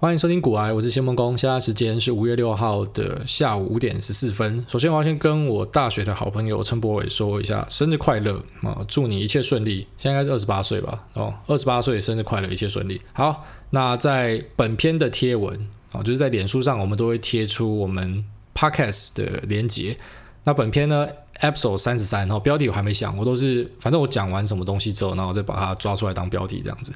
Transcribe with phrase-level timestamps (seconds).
[0.00, 1.36] 欢迎收听股癌，我是谢孟恭。
[1.36, 4.64] 现在时间是五月六号的下午五点十四分。
[4.68, 8.78] 首先，我要先跟我大学的好朋友陈柏伟说一下生日快乐啊！
[8.86, 9.88] 祝你一切顺利。
[9.98, 11.04] 现在应该是二十八岁吧？
[11.14, 13.02] 哦，二十八岁生日快乐，一切顺利。
[13.12, 18.24] 好，那在本篇的贴文啊，就是在脸书上，我们都会贴出我们
[18.54, 19.98] Podcast 的连结。
[20.44, 21.08] 那本篇呢
[21.40, 26.92] ，Episode 三十三，然后标题我还没想，我都是反正我讲完什么东西之后，然后再把它抓出来当标题这样子。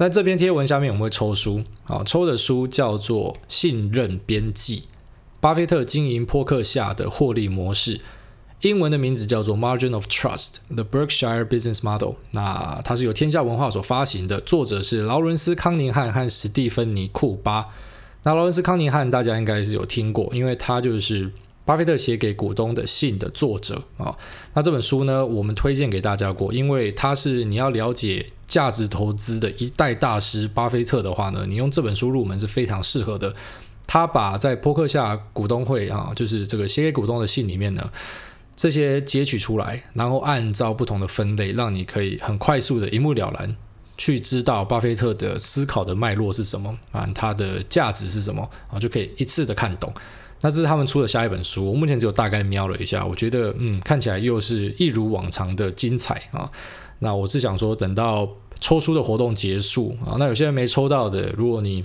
[0.00, 4.78] 在这篇贴文下面，我们会抽书啊，抽的书叫做《信任边际》，
[5.40, 8.00] 巴菲特经营扑克下的获利模式，
[8.62, 12.08] 英文的名字叫做《Margin of Trust: The Berkshire Business Model》。
[12.30, 17.66] 那它是由天下文化所发行的，作者是劳伦斯·康宁汉和史蒂芬妮·库巴。
[18.22, 21.30] 那劳伦斯·康宁汉大家应该是有听过，因为他就是
[21.66, 24.16] 巴菲特写给股东的信的作者啊。
[24.54, 28.30] 那这本书呢，我们推荐给大家过，因为它是你要了解。
[28.50, 33.32] 价值投资的一代大师巴菲特的话呢，你用这本书入门是非常适合的。
[33.86, 37.90] 他把在波克夏股东会啊，就是这个写给股东的信里面呢，
[38.54, 43.56] 这些截取出来，然后按照不同的分类，让你可以很快速的一目了然
[43.96, 49.92] 去知道巴菲特的思考的脉络是什么啊，他的价值是什么啊，就可以一次的看懂。
[50.40, 56.50] 那这是他们出的下一本书，我目前只有大概瞄了一下，我觉得嗯，看起来又是一如往常的精彩啊。
[57.00, 58.28] 那我是想说，等到
[58.60, 61.84] 抽书的活动结束啊，那有些人没抽到的，如果你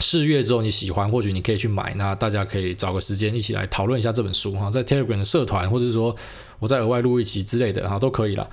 [0.00, 1.92] 试阅之后你喜欢，或许你可以去买。
[1.96, 6.16] 那大家可以找个时间一起来讨论一下这本书哈，在 Telegram 的社团，或者是说
[6.60, 8.48] 我再额外录一期之类的哈，都可以了。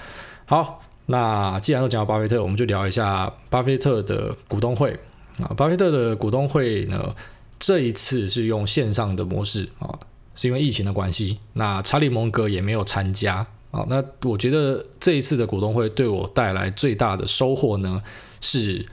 [0.46, 5.00] 好，那既然都讲到巴菲特，我们就聊一下巴菲特的股东会
[5.38, 5.54] 啊。
[5.56, 7.16] 巴菲特的股东会呢，
[7.58, 9.98] 这一次是用线上的模式啊，
[10.36, 11.38] 是因为疫情的关系。
[11.54, 13.48] 那查理蒙格也没有参加。
[13.76, 18.02] 好，那我觉得这一次的股东会对我带来最大的收获呢，
[18.40, 18.86] 是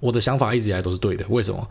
[0.00, 1.24] 我的想法一直以来都是对的。
[1.28, 1.68] 为什么？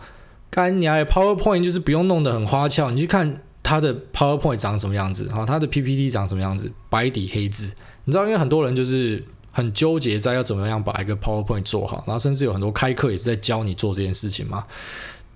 [0.50, 7.74] 干你娘，PowerPoint 就是不用弄得很花俏，你去看它的 PowerPoint 长什么样子，哈，它的 PPT 长什么样子，白底黑字。
[8.06, 14.66] 你知道，因为很多人就是很纠结在要怎么样把一个 PowerPoint 做好，然后甚至有很多开课也是在教你做这件事情嘛。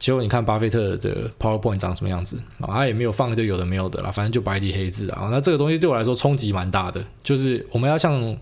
[0.04, 2.68] 结果你看巴菲特的 PowerPoint 长什么样子啊？
[2.68, 5.30] 他也没有放一堆有的没有的啦，反正就白底黑字啊。
[5.32, 8.38] 那这个东西对我来说冲击蛮大的，就是我们要向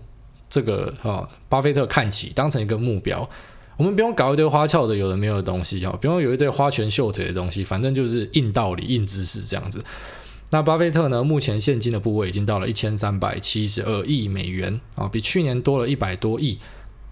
[0.50, 3.30] 这个啊巴菲特看齐，当成一个目标。
[3.76, 9.84] 我们不用搞一堆花俏的有的没有的东西啊，不用有一堆花拳绣腿的东西，反正就是硬道理、硬知识这样子。
[10.50, 16.58] 那巴菲特呢，目前现金的部位已经到了一千三百七十二亿美元啊，比去年多了一百多亿。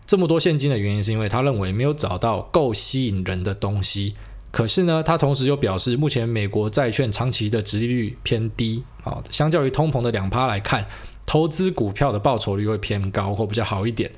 [0.09, 4.17] 这么多现金的原因是因为他认为没有找到够吸引人的东西。
[4.53, 10.85] 可是呢，他同时又表示，目前美国债券长期的殖利率偏低啊，相较于通膨的两趴来看，
[11.25, 14.11] 投资股票的报酬率会偏高或比较好一点。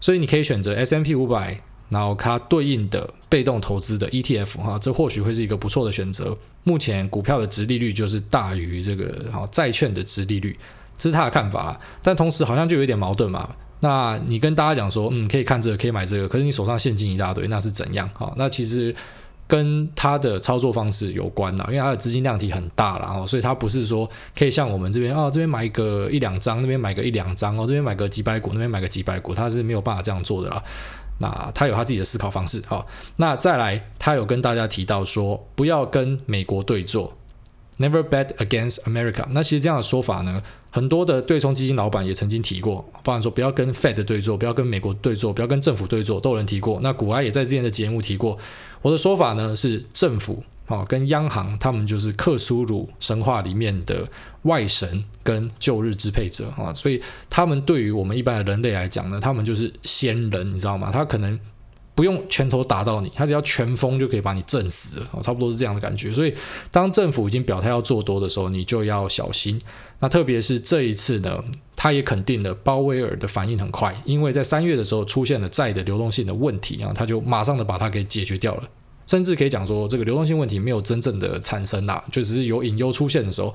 [0.00, 6.38] 所以你可以选择 S M P 五百，然后它对应的被动投资的 ETF 哈，这或许会是一个不错的选择。
[6.62, 10.56] 目前股票的殖利率就是大于这个好债券的殖利率，
[10.96, 11.80] 这是他的看法啦。
[12.00, 13.50] 但同时好像就有一点矛盾嘛。
[13.80, 18.08] 那你跟大家讲说，嗯，可以看这个，可以买这个，可是你手上现金一大堆，那是怎样？
[18.14, 18.94] 好，那其实。
[19.46, 30.62] 跟他的操作方式有关啦，因为他的资金量体很大啦，哦，所以他不是说可以像我们这边哦，这边买个一两张，那边买个一两张哦，这边买个几百股，那边买个几百股，他是没有办法这样做的啦。
[31.20, 37.16] 那他有他自己的思考方式，好，那再来，他有跟大家提到说，不要跟美国对坐
[37.78, 39.24] ，Never bet against America。
[39.30, 46.80] 那其实这样的说法呢，很多的对冲基金老板也曾经提过，包含说不要跟 Fed 对坐，不要跟美国对坐，不要跟政府对坐，都有人提过。
[46.82, 48.36] 那股埃也在之前的节目提过。
[48.84, 54.06] 我的说法呢是，政府啊跟央行，他们就是克苏鲁神话里面的
[54.42, 60.90] 外神跟旧日支配者啊，所以他们对于我们一般的人类来讲呢，他们就是仙人，你知道吗？
[60.92, 61.40] 他可能
[61.94, 66.12] 不用拳头打到你，他只要拳风就可以把你震死了，差不多是这样的感觉。
[66.12, 66.34] 所以
[66.70, 69.58] 当政府已经表态要做多的时候，你就要小心。
[70.04, 71.42] 那特别是这一次呢，
[71.74, 78.68] 他也肯定了鲍威尔的反应很快，因为在三月的时候出现了债的流动性的问题啊，他就马上的把它给解决掉了，
[79.06, 83.54] 甚至可以讲说这个流动性问题没有真正的产生啦，就只是有隐忧出现的时候。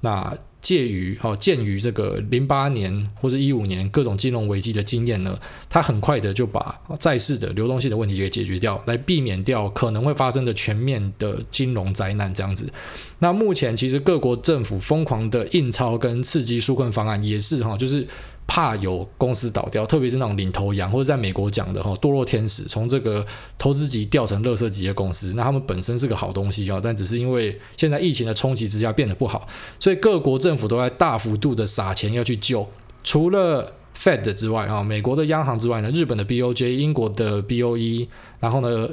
[0.00, 5.38] 那介于哦，鉴于这个零八年或者一五年各种金融危机的经验呢，
[5.68, 12.72] 他很快的就把债市的流动性的问题给解决掉，来避免掉可能会发生的全面的金融灾难这样子。
[13.20, 18.06] 那目前其实各国政府疯狂的印钞跟刺激纾困方案也是哈，就是。
[18.46, 23.26] 怕有公司倒掉，特别是那种领头羊，或者在美国讲的哈堕落天使，从这个
[23.58, 29.46] 投资级掉成垃圾级的公司，那他们本身是个好东西啊，但只是因为现在疫情的冲击之下变得不好，
[29.80, 32.66] 所以各国政府都在大幅度的撒钱要去救。
[33.02, 38.08] 除了 Fed 之外啊，美国的央行之外呢，日本的 BOJ、英国的 BOE，
[38.40, 38.88] 然后呢，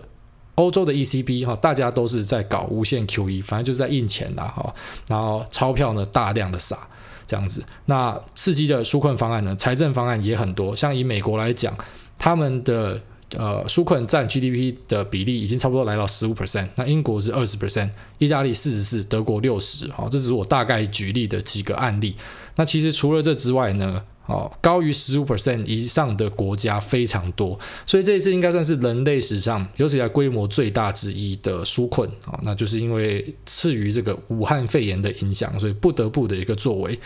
[0.55, 4.73] 欧洲的 ECB 哈，大家都是在搞无限 QE，反正就是在印钱啦哈，
[5.07, 6.87] 然后钞票呢大量的撒
[7.25, 7.63] 这样子。
[7.85, 10.75] 那刺激的纾困方案呢，财政方案也很多。
[10.75, 11.75] 像以美国来讲，
[12.17, 13.01] 他们的
[13.37, 19.91] 呃纾困占 GDP 的比例已经差不多来到十五 percent，那英国是二十 percent，意大利四十四，德国六十。
[19.91, 22.15] 好，这只是我大概举例的几个案例。
[22.55, 24.03] 那其实除了这之外呢？
[24.25, 36.97] 哦，高于十五 percent 以上的国家非常多，所以这一次应该算是人类史上有史以来规模最大之一的纾困啊、哦，那就是因为次于这个武汉肺炎的影响，所以不得不的一个作为。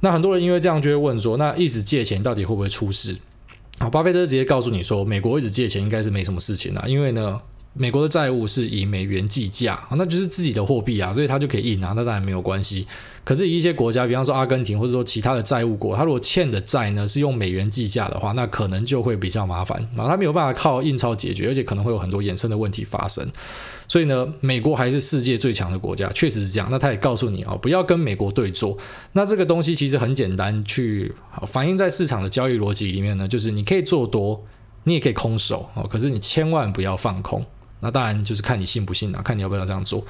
[0.00, 3.16] 那很多人因为这样就会问说，那一直借钱到底会不会出事？
[3.78, 7.40] 啊、巴菲特直接告诉你说，美国一直借钱应该是没什么事情啦，因为呢。
[7.78, 12.86] 美国的债务是以美元计价，那就是自己的货币啊，所以它就可以印啊，那当然没有关系。
[13.22, 23.24] 可是一些国家，比方说阿根廷或者说其他的债务国，它如果欠的债呢是用美元计价的话，那可能就会比较麻烦啊，它没有办法靠印钞解决，而且可能会有很多衍生的问题发生。
[23.86, 26.68] 所以呢，美国还是世界最强的国家，确实是这样。
[26.70, 28.76] 那他也告诉你啊，不要跟美国对做。
[29.12, 31.14] 那这个东西其实很简单，去
[31.46, 34.42] 反映在市场的交易逻辑里面呢，就是你可以做多，
[34.84, 37.44] 你也可以空手哦，可是你千万不要放空。
[37.80, 40.04] 那当然就是看你信不信啊，看你要不要这样做。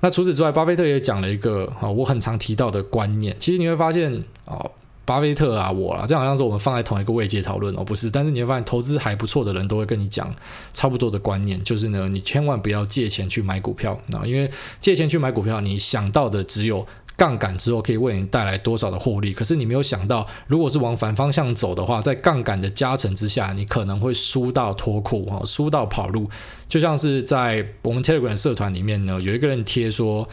[0.00, 3.36] 那除此之外，巴菲特也讲了一个啊，我很常提到的观念。
[3.38, 4.12] 其实你会发现
[4.44, 4.70] 哦，
[5.04, 8.10] 巴菲特啊，我啊，这好像是我们放在同一个位阶讨论哦，不是。
[8.10, 10.34] 但是你会发现，投资还不错的人都会跟你讲
[10.74, 16.86] 差不多的观念，就是呢，你千万不要借钱去买股票啊，因为借钱去买股票，你想到的只有。
[17.16, 19.32] 杠杆之后可以为你带来多少的获利？
[19.32, 26.28] 可是你没有想到，如果是往反方向走的话，在杠杆的加成之下，你可能会输到脱裤啊，输到跑路。
[26.68, 30.28] 就像是在我们 Telegram 社团里面呢，有一个人贴说，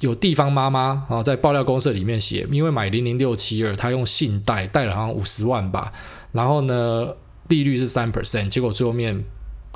[0.00, 5.92] 有地方妈妈啊在爆料公社里面写，因为买零零六七二，他用信贷贷了好像五十万吧，
[6.32, 7.14] 然后呢
[7.48, 9.24] 利率是三 percent，结果最后面。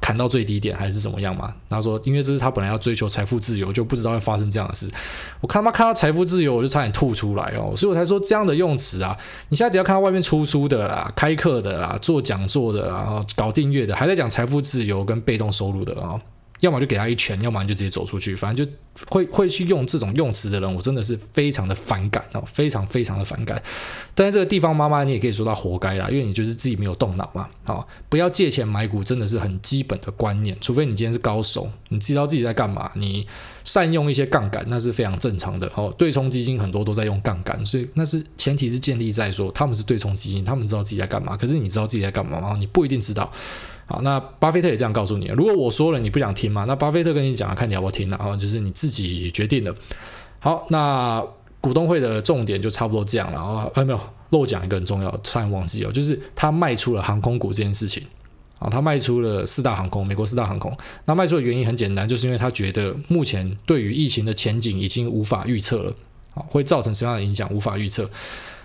[0.09, 1.55] 谈到最低点还是怎么样嘛？
[1.69, 4.91] 他说，因为这是他本来要追求财富自由，就不知道会发生这样的事。
[5.43, 7.77] 我看他妈看到财富自由，我就差点吐出来哦。
[7.77, 9.15] 所以我才说这样的用词啊，
[9.51, 16.19] 你现在只要看到外面出书的啦、开课的啦、做讲座的啦、搞订阅的，还在讲财富自由跟被动收入的啊。
[16.61, 18.73] 要么就给他一拳，要么就直接走出去，反正就
[19.11, 23.63] 会会去用这种用词的人，我真的是非常的反感哦，非常非常的反感。
[24.15, 27.49] 但是这个地方妈妈，你也可以说他活该啦，因为你就是自己没有动脑嘛。
[27.65, 30.57] 好，不要借钱买股，真的是很基本的观念。
[30.61, 33.27] 除非你今天是高手，你知道自己在干嘛，你
[33.63, 35.71] 善用一些杠杆，那是非常正常的。
[35.77, 41.37] 哦，对冲基金很多都在用杠杆，所以那是前提是建立在说他们是对冲基金，他们知道自己在干嘛。
[41.37, 42.57] 可是你知道自己在干嘛吗？
[42.59, 43.31] 你不一定知道。
[43.91, 45.29] 好，那巴菲特也这样告诉你。
[45.29, 49.75] 如果我说了你不想听嘛，那巴菲特跟你讲，看你要不要听啊，就是你自己决定了。
[50.41, 51.25] 好，那
[51.63, 53.41] 股东会的重点就差不多这样了。
[53.41, 53.99] 啊，哎，没有
[54.29, 58.03] 漏讲一个很重要，差点忘记哦，就是他卖出了航空股这件事情。
[58.59, 60.77] 啊，他卖出了四大航空，美国四大航空。
[61.07, 65.95] 那卖出的原因很简单，就是因为他觉得目前对于疫情的前景已经无法预测了，
[66.35, 68.11] 啊，会造成什么样的影响无法预测。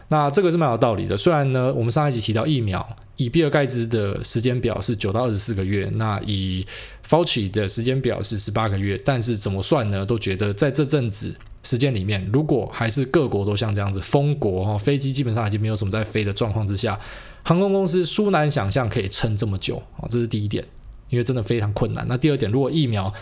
[0.09, 1.15] 那这个是蛮有道理的。
[1.15, 2.85] 虽然呢，我们上一集提到疫苗。
[3.17, 6.65] 以比尔盖茨的时间表是九到二十四个月，那以
[7.07, 10.05] Fauci 的时间表是十八个月，但是怎么算呢？
[10.05, 16.99] 都觉得在这阵子时间里面，如果还是各国都像这样子封国哈，飞机基本上已经没有什么在飞的状况之下，
[17.43, 20.65] 航空公司殊难想象可以撑这么久啊，这是第一点，
[21.09, 22.05] 因为真的非常困难。
[22.09, 23.13] 那第二点，如果疫苗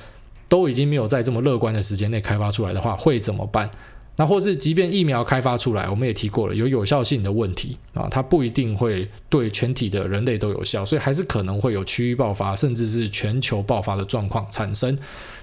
[0.48, 3.69] 都已经没有在这么乐观的时间内开发出来的话，会怎么办？
[4.21, 14.95] 那或是即便疫苗开发出来，我们也提过了，有有效性的问题啊，它不一定会对全体的人类都有效，所以还是可能会有区域爆发，甚至是全球爆发的状况产生。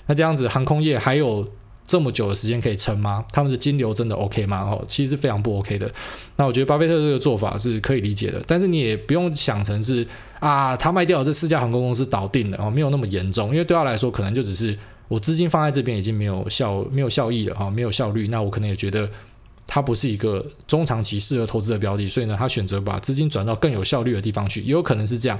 [0.06, 1.44] 那这样子，航空业还有
[1.88, 3.24] 这么久的时间可以撑吗？
[3.32, 4.60] 他们的金流真的 OK 吗？
[4.60, 5.92] 哦，其实是非常不 OK 的。
[6.36, 10.06] 那我觉得巴菲特这个做法是可以理解的，但是你也不用想成是
[10.38, 14.78] 啊，他卖掉这四家航空公司倒定了哦，没有那么严重，因为对他来说，可能就只是。
[15.08, 19.08] 我资金放在这边已经没有效没有效益了哈，没有效率，那我可能也觉得
[19.66, 25.38] 它不是一个中长期适合投资的标的，所以呢，他选择把资金转到更有效率的地方去，也有可能是这样。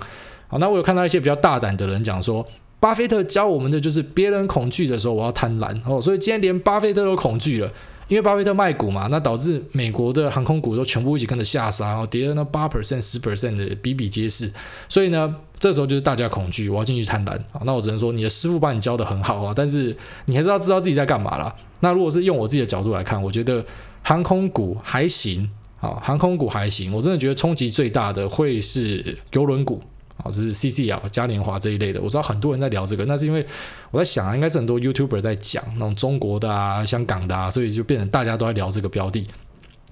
[0.48, 2.46] 好，那我有看到一些比较大胆的人讲说，
[2.80, 7.70] 巴菲特教我们的就是别人恐惧的时候，我要贪婪哦，所以今天连巴菲特都恐惧了。
[8.08, 14.50] 因为巴菲特卖股嘛，那导致美国的航空股都全部一起跟着下杀，然后跌了那八 percent、十 percent 的比比皆是。
[14.88, 17.60] 所以呢，这时候就是大家恐惧，我要进去探单啊。
[17.64, 21.54] 那我只能说，你的师傅把你教得很好啊，但是你还是要知道自己在干嘛啦。
[21.80, 23.64] 那如果是用我自己的角度来看，我觉得
[24.02, 25.48] 航空股还行
[25.78, 26.92] 啊，航空股还行。
[26.94, 29.82] 我真的觉得冲击最大的会是邮轮股。
[30.18, 33.44] 啊，这是 CCL 嘉年华这一类的，我知道很多人在聊这个，那是因为
[33.90, 39.26] 我在想啊，应该是很多 YouTuber 在讲那种中国的啊、香港的啊，所以就变成大家都在聊这个标的。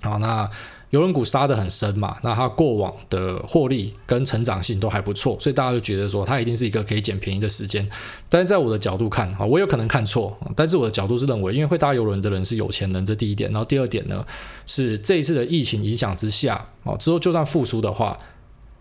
[0.02, 0.48] 好，那
[0.90, 7.86] 邮轮股杀得很深嘛，那它过往的获利跟成长性都还不错，所以大家就觉得说它一定是一个可以捡便宜的时间。
[8.28, 13.50] 但是在我的角度看，啊，我有可能看错，但是我的角度是认为，因为会搭邮轮的人是有钱人，这第一点。
[13.50, 14.24] 然后第二点呢，
[14.64, 18.16] 是这一次的疫情影响之下，哦，之后就算复苏的话，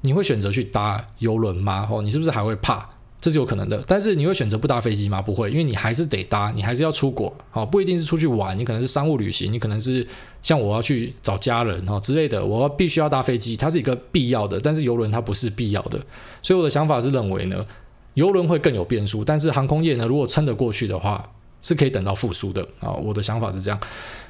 [0.02, 1.88] 你会选择去搭邮轮吗？
[1.92, 2.90] 哦，你是不是还会怕？
[3.22, 5.20] 这是有可能的，但是你会选择不搭飞机吗？
[5.20, 10.06] 不会，因为你还是得搭，你还是要出国，好，不一定是出去玩，你可能是商务旅行，你可能是
[10.44, 16.00] 像我要去找家人哈之类的，我必须要搭飞机，它是一个必要的，但是邮轮它不是必要的，
[16.44, 17.66] 所以我的想法是认为呢，
[18.14, 21.28] 邮轮会更有变数，但是航空业呢，如果撑得过去的话，
[21.64, 23.80] 是可以等到复苏的啊，我的想法是这样。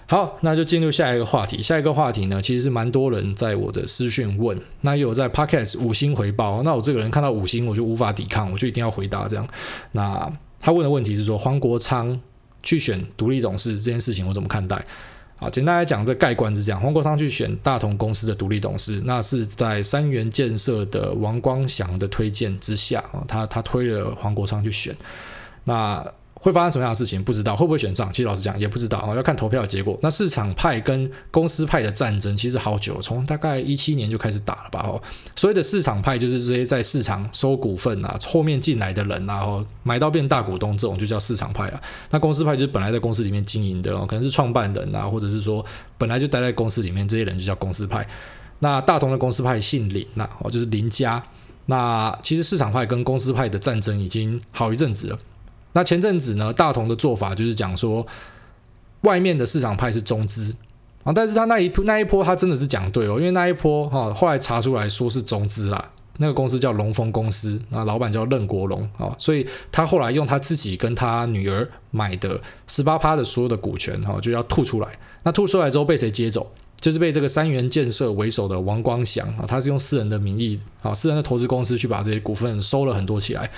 [0.08, 1.64] 好，那就进入下一个话题。
[1.64, 6.62] 下一个话题呢，其实是蛮多人在我的私讯问，那有在 Podcast 五星回报。
[6.62, 9.48] 那我这个人看到五星，我就无法抵抗，我就一定要回答这样。
[9.94, 12.22] 那他问的问题是说，黄国昌
[12.62, 14.76] 去选独立董事这件事情，我怎么看待？
[15.40, 24.96] 啊，简单来讲，这概观是这样：黄国昌去选大同公司的独立董事，那是在三元建设的王光祥的推荐之下啊，他他推了黄国昌去选，
[25.64, 26.06] 那。
[26.46, 27.24] 会发生什么样的事情？
[27.24, 28.14] 不知道会不会选上？
[28.14, 29.98] 其实老实讲也不知道啊，要看投票的结果。
[30.04, 34.86] 那市场派跟公司派的战争其实好久，从大概一七年就开始打了吧？
[34.88, 35.02] 哦，
[35.36, 41.82] 所谓的市场派就是这些在市场收股份啊，后面进来的人啊，哦，买到变大股东这种就叫市场派了。
[42.12, 45.66] 那公司派就是本来在公司里面经营的哦，可能是创办人啊，或者是说
[45.98, 48.08] 本来就待在公司里面这些人就叫公司派。
[48.60, 51.24] 那大同的公司派姓林呐，哦，就是林家。
[51.66, 55.18] 那其实市场派跟公司派的战争已经好一阵子了。
[55.76, 58.08] 那前阵子呢，大同的做法就是讲说，
[59.02, 60.56] 外面的市场派是中资
[61.04, 74.88] 啊，但是他那一那一波他真的是讲对哦，因为那一波哈，后来查出来说是中资啦，那个公司叫龙丰公司，那老板叫任国龙啊，所以他后来用他自己跟他女儿买的十八趴的所有的股权哈，就要吐出来。
[75.24, 76.50] 那吐出来之后被谁接走？
[76.80, 83.52] 就是被这个三元建设为首的王光祥啊，他是用私人的名义啊，私人的投资公司去把这些股份收了很多起来。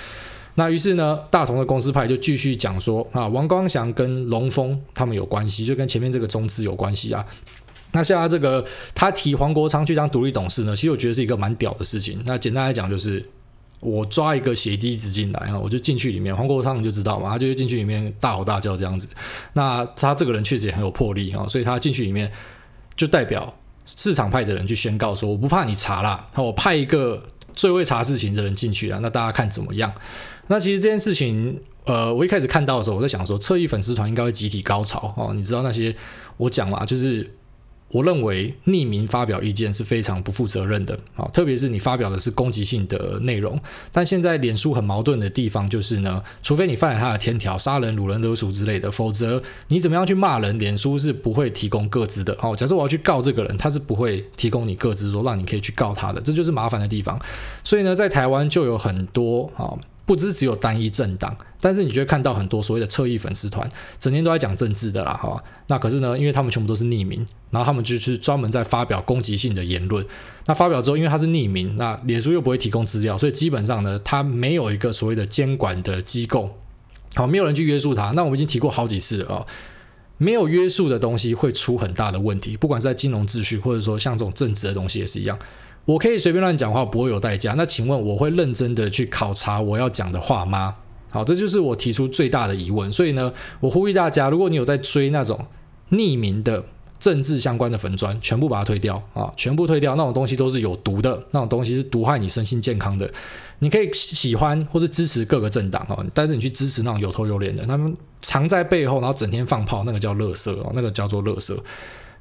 [0.58, 7.24] 那于是呢，大同的公司派就继续讲说啊，王光祥跟龙峰他们有关系，就跟前面这个中资有关系啊。
[7.92, 12.20] 那像他这个，他提黄国昌去当独立董事呢，其实我觉得是一个蛮屌的事情。
[12.26, 13.24] 那简单来讲，就是
[13.78, 19.08] 我抓一个血滴子进来啊，我就进去里面，黄国昌你就知道嘛，他就进去里面大吼大叫这样子。
[19.52, 22.30] 那他这个人确实也很有魄力啊，所以他进去里面
[22.96, 23.54] 就代表
[23.86, 27.22] 市场派的人去宣告说，我不怕你查啦，我派一个
[27.54, 29.92] 最会查事情的人进去啊，那大家看怎么样？
[30.48, 35.32] 那其实这件事情，呃，我一开始看到的时候，我在想说，侧翼粉丝团应该会集体高潮哦。
[35.34, 35.94] 你知道那些
[36.36, 37.30] 我讲嘛，就是
[37.90, 43.58] 我认为匿名发表意见是非常不负责任的啊、哦，特别是你发表的是攻击性的内容。
[43.90, 52.36] 但现在脸书很矛盾的地方就是呢，除非你犯了他的天条，杀人、掳人、勒赎之类的，否则你怎么样去骂人，脸书是不会提供个资的。
[52.42, 57.20] 哦，假设我要去告这个人，他是不会提供你个资，说让你可以去告他的，这就是麻烦的地方。
[57.64, 59.72] 所以呢，在台湾就有很多啊。
[60.08, 63.68] 不只只有单一政党，但是你就会看到很多所谓的侧翼粉丝团，
[64.00, 65.44] 整天都在讲政治的啦，哈。
[65.66, 70.02] 那可是呢，因为他们全部都是匿名，然后他们就是专门在发表攻击性的言论。
[70.46, 76.54] 那发表之后，因为他是匿名，那脸书又不会提供资料，所以基本上呢，他没有一个所谓的监管的机构，
[77.14, 78.12] 好，没有人去约束他。
[78.12, 79.46] 那我们已经提过好几次了啊，
[80.16, 85.38] 没有约束的东西会出很大的问题，不管是在金融秩序，或者说像这种政治的东西也是一样。
[85.88, 87.54] 我可以随便乱讲话，不会有代价。
[87.56, 90.74] 那请问我会认真的去考察我要讲的话吗？
[91.10, 92.92] 好，这就是我提出最大的疑问。
[92.92, 95.42] 所以呢，我呼吁大家，如果你有在追那种
[95.92, 96.62] 匿名的
[96.98, 99.96] 政治相关的粉砖，全部把它推掉啊，全部推掉。
[99.96, 103.10] 那种东西都是有毒的，那种东西是毒害你身心健康的。
[103.60, 111.58] 你可以喜欢或者支持各个政党啊，但是你去支持那种有头有脸的，他们藏在背后，然后整天放炮，那个叫垃圾哦，那个叫做垃圾。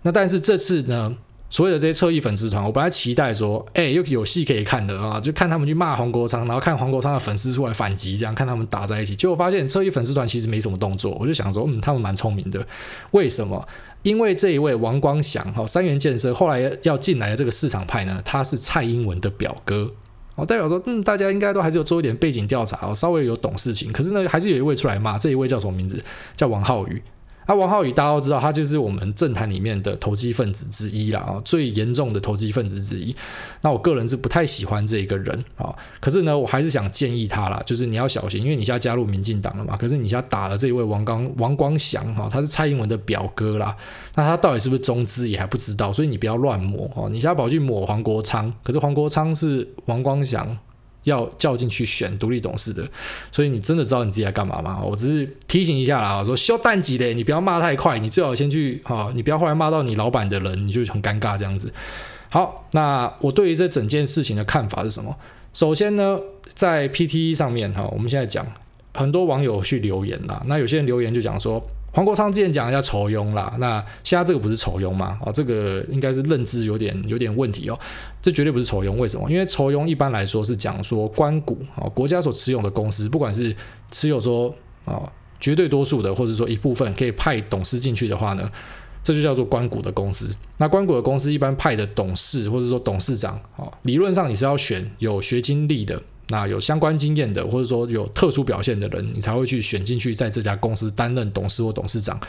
[0.03, 1.13] 那但是这次呢？
[1.49, 9.15] 所有的这些侧翼粉丝团，我本来期待说，哎，又有戏可以看的啊，就看他们去骂黄国昌，然后看黄国昌的粉丝出来反击，这样看他们打在一起。
[9.15, 12.65] 结果发现侧翼粉丝团其实没什么动作，我就想说，嗯，他们蛮聪明的。
[13.11, 13.65] 为什么？
[14.03, 19.91] 因为这一位王光祥，哈，三元建设后来要进来的这个市场派呢，他是蔡英文的表哥，
[20.35, 23.91] 哦，代表说，嗯，大家应该都还是有做一点背景调查，哦，稍微有懂事情。
[23.91, 26.03] 可是呢，还是有一位出来骂，这一位叫什么名字？
[26.35, 27.01] 叫王浩宇。
[27.47, 33.15] 那、王浩宇大家都知道，他就是我们政坛里面的投机分子之一啦，啊，最严重的投机分子之一。
[33.61, 39.77] 那我个人是不太喜欢这一个人啊，可是呢，我还是想建议他啦，就是你要小心，因为你现在加入民进党了嘛。
[39.77, 43.75] 可是你现在打的这一位王刚王光祥哈，他是蔡英文的表哥啦，
[44.15, 47.07] 那他到底是不是中资也还不知道，所以你不要乱抹哦。
[47.09, 50.57] 你现在跑去抹黄国昌，可是黄国昌是王光祥
[51.09, 52.87] 要叫进去选独立董事的，
[53.31, 54.81] 所以你真的知道你自己在干嘛吗？
[54.83, 61.73] 我只是提醒一下啦，说修淡季的，你不要骂太快，你最好先去啊，你不要后来骂到你老板的人，你就很尴尬这样子。
[62.29, 65.15] 好，那我对于这整件事情的看法是什么？
[65.53, 68.45] 首先呢，在 PTE 上面哈，我们现在讲
[68.93, 71.65] 很多网友去留言啦，那有些人留言就讲说。
[71.93, 75.17] 黄国昌之前讲一下酬庸啦，那现在这个不是酬庸吗？
[75.25, 77.79] 哦，这个应该是认知有点有点问题哦，
[78.21, 78.91] 这绝对不是酬庸。
[78.97, 79.27] 为什么？
[79.31, 83.55] 因为酬庸一般来说是讲说官股啊，国家所持有的公司，不管是
[83.89, 84.53] 持有说
[84.85, 88.47] 啊绝对多数的，或者说一部分可以派董事进去的话呢，
[89.03, 90.35] 这就叫做官股的公司。
[90.57, 95.99] 那官股的公司一般派的董事或者说董事长啊，理论上你是要选有学经历的。
[96.29, 102.19] 那有相关经验的，或者说有特殊表现的人，你才会去选进去，在这家公司担任董事或董事长。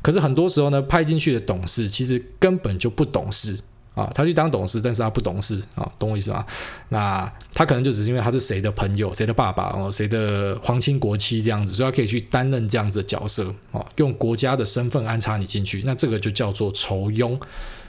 [0.00, 3.58] 可是很多时候呢，派进去的董事其实根本就不懂事
[3.94, 6.46] 啊，他去当董事，但是他不懂事啊，懂我意思吗？
[6.90, 17.36] 那他可能就只是因为他是谁的朋友、谁的爸爸哦、谁的皇亲国戚这样子，所以他可以去担任这样子的角色啊，用国家的身份安插你进去，那这个就叫做酬庸。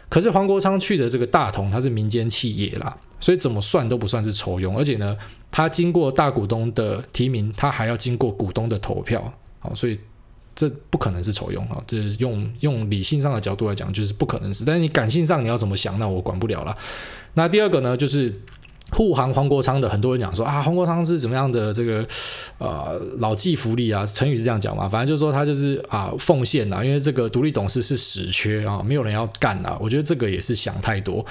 [0.10, 5.16] 可是黄国昌去的这个大同，它是民间企业啦，所以怎么算都不算是酬庸，而且呢，
[5.52, 10.00] 他经过大股东的提名，他还要经过股东的投票，好，所以
[10.56, 16.76] 这不可能是酬庸啊，这用用理性上的角度来讲，就是不可能是，但是你感性上你要怎么想，那我管不了了。
[17.36, 18.34] 那第二个呢，就是。
[18.92, 22.04] 护航黄国昌的很多人讲说啊，黄国昌是怎么样的这个
[22.60, 29.76] 呃老骥伏枥啊，成语是这样讲嘛，反正就是说他就是啊奉献啊，因为这个独立董事是死缺啊，没有人要干啊。
[29.82, 31.26] 我觉得这个也是想太多。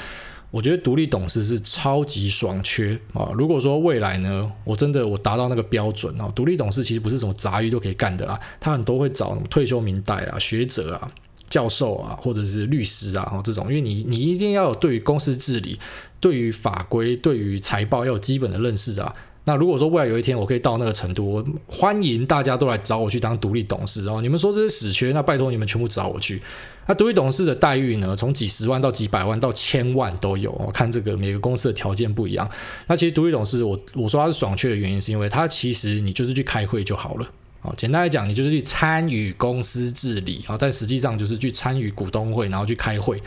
[0.50, 3.28] 我觉得独立董事是超级爽缺啊。
[3.35, 11.12] 如果说未来呢，我真的我达到那个标准啊，独立董事其实不是什么杂鱼都可以干的啦，他很多会找什么退休名代啊、学者啊、
[11.50, 15.78] 教授啊，或者是律师啊这种，因为你你一定要有对于公司治理。
[16.20, 19.14] 对于法规、对于财报要有基本的认识啊。
[19.49, 24.21] 那如果说未来有一天我可以到那个程度，我欢迎大家都来找我去当独立董事哦。
[24.21, 26.43] 你们说这是死缺，那拜托你们全部找我去。
[26.87, 28.14] 那独立董事的待遇呢？
[28.14, 30.52] 从几十万到几百万到千万都有。
[30.52, 32.47] 我看这个每个公司的条件不一样。
[32.88, 37.26] 那其实独立董事，我我说他是爽缺的原因，是因为他其实你就是去开会就好了。
[37.62, 43.19] 哦，简单来讲，你就是去参与公司治理啊，但实际上就是去参与股东会，然后去开会。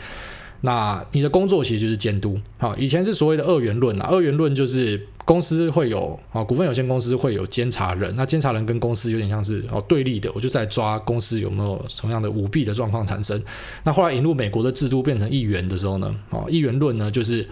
[0.64, 13.42] 那你的工作其实就是监督，好，以前是所谓的二元论啊，二元论就是公司会有啊，股份有限公司会有监察人，那监察人跟公司有点像是哦对立的，我就在抓公司有没有什么样的舞弊的状况产生。
[13.82, 17.44] 那后来引入美国的制度变成一元的时候呢，哦，一元论呢就是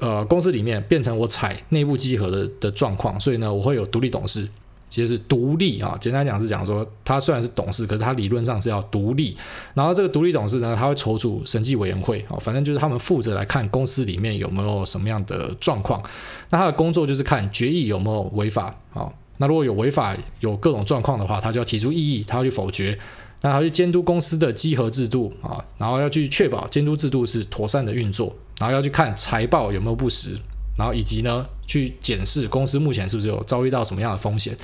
[0.00, 4.46] 呃公司里面变成我采内部稽核的的状况，所以呢我会有独立董事。
[4.90, 9.36] 其实是独立啊，简单讲是讲说，他虽然是董事，可是他理论上是要独立。
[9.74, 16.02] 然后这个独立董事呢，他会筹组审计委员会啊，反正就是他们负责来看公司里面有没有什么样的状况。
[16.50, 19.12] 那他的工作就是看决议有没有违法啊。
[19.38, 22.98] 那如果有违法，有各种状况的话，他就要提出异议，他要去否决。
[23.40, 30.36] 那他去监督公司的稽核制度啊，然后要去确保监督制度是妥善的运作，然后要去看财报有没有不实。
[30.76, 34.56] 然后以及呢，去检视公司目前是不是有遭遇到什么样的风险。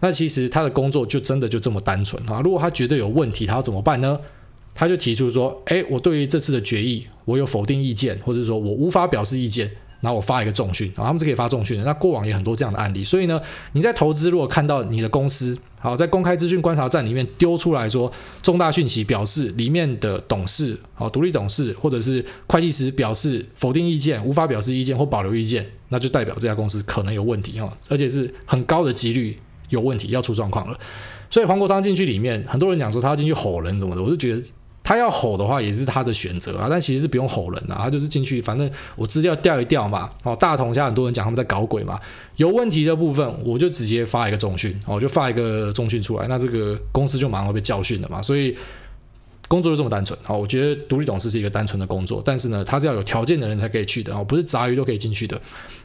[0.00, 2.42] 那其实他的工作就真的就这么单纯啊。
[2.44, 4.18] 如果他觉得有问题，他要怎么办呢？
[4.74, 11.84] 他就提出说：“诶，我对于这次的决议，我有否定意见，或者说我无法表示意见。”然后我发一个重讯，然后他们是可以发重讯的。
[11.84, 13.40] 那过往也很多这样的案例，所以呢，
[13.72, 18.10] 你在投资如果看到你的公司好在公开资讯观察站里面丢出来说
[18.42, 29.38] 重大讯息，表示里面的董事好独立董事或者是会计师表示否定意见、无法表示意见或保留意见，那就代表这家公司可能有问题哈，而且是很高的几率
[29.70, 30.78] 有问题要出状况了。
[31.30, 34.42] 所以黄国昌进去里面，很多人讲说他要进去吼人什么的，我就觉得。
[34.88, 40.08] 他要吼的话也是他的选择啊，但其实是不用吼人啊，他就是进去，反正我资料调一调嘛。
[40.22, 42.00] 哦，大同现在很多人讲他们在搞鬼嘛，
[42.36, 48.22] 有问题的部分我就直接发一个重讯，哦，就发一个重讯出来，那这个公司就马上会被教训了嘛。
[48.22, 48.56] 所以
[49.46, 50.18] 工作就这么单纯。
[50.22, 55.38] 好，我觉得独立董事是一个单纯的工作，但是呢，他是要有条件的人才可以去的哦，不是杂鱼都可以进去的。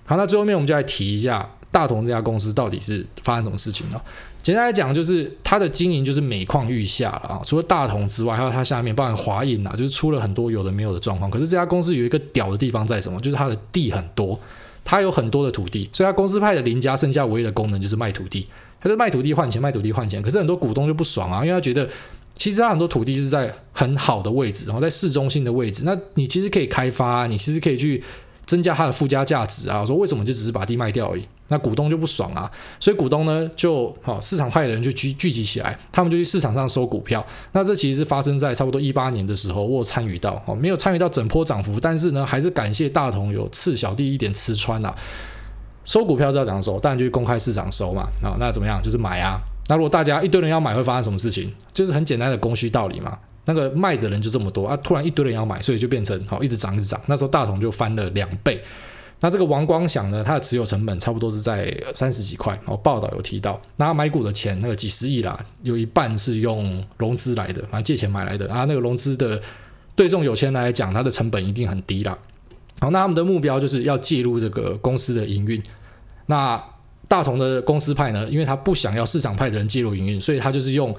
[0.05, 3.99] 好，那最后面我们就来提一下大同这家公司到底是发生什么事情呢？
[4.43, 7.41] 简单来讲，就是它的经营就是每况愈下了啊。
[7.43, 11.31] 除了大同之外，还有它下面包含华映啊，就是出了很多有的没有的状况。
[11.31, 13.19] 可是这家公司有一个屌的地方在什么？
[13.19, 14.39] 就是它的地很多，
[14.83, 18.47] 它有很多的土地，所以它公司派的林家剩下唯一的功能就是卖土地，
[18.79, 20.21] 它是卖土地换钱，卖土地换钱。
[20.21, 21.89] 可是很多股东就不爽啊，因为他觉得
[22.35, 28.03] 其实他很多土地是在很好的位置，然后在市中心的位置，那你其实可以开发啊，你其实可以去。
[28.45, 29.85] 增加它的附加价值啊！
[29.85, 31.23] 说为什么就只是把地卖掉而已？
[31.49, 32.49] 那股东就不爽啊！
[32.79, 37.23] 所以股东呢，就好市场派的人就聚聚集起来，他们就去市场上收股票。
[37.51, 44.95] 那这其实是发生在差不多一八年的时候，我有参与到哦，没有参与到整波涨幅，但是呢，还是感谢大同有赐小弟一点吃穿呐、啊。
[45.85, 46.79] 收股票是要怎样收？
[46.79, 48.03] 当然就是公开市场收嘛。
[48.23, 48.81] 啊，那怎么样？
[48.81, 49.37] 就是买啊。
[49.67, 51.53] 那如果大家一堆人要买，会发生什么事情？
[51.73, 53.19] 就是很简单的供需道理嘛。
[53.45, 56.99] 那个卖的人就这么多啊，突然一堆人要买，所以就变成好一直涨一直涨。
[57.07, 58.63] 那时候大同就翻了两倍。
[59.23, 62.59] 那这个王光祥呢，他的持有成本差不多是在三十几块。
[62.65, 68.65] 哦，报道有提到，那他买股的钱那个几十亿啦，有一半是用融资来的，反正借钱买来的啊。
[68.65, 69.41] 那个融资的
[69.95, 72.17] 对这种有钱人来讲，它的成本一定很低啦。
[72.81, 75.63] 好，那他们的目标就是要介入这个公司的营运。
[76.25, 76.61] 那
[77.07, 80.93] 大同的公司派呢，因为他不想要市场派的人介入营运，所以他就是用。